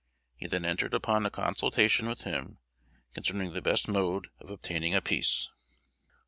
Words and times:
He 0.35 0.47
then 0.47 0.65
entered 0.65 0.95
upon 0.95 1.27
a 1.27 1.29
consultation 1.29 2.09
with 2.09 2.21
him 2.21 2.57
concerning 3.13 3.53
the 3.53 3.61
best 3.61 3.87
mode 3.87 4.29
of 4.39 4.49
obtaining 4.49 4.95
a 4.95 4.99
peace. 5.01 5.47